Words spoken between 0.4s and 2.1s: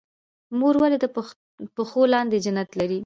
مور ولې د پښو